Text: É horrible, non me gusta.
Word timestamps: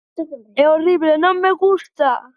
É 0.61 0.63
horrible, 0.71 1.13
non 1.23 1.35
me 1.43 1.51
gusta. 1.63 2.09